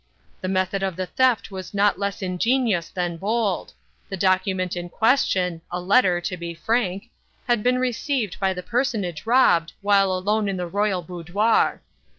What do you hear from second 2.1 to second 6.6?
ingenious than bold. The document in question—a letter, to be